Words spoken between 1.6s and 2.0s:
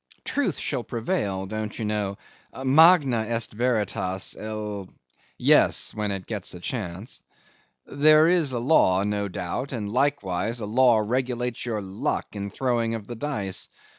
you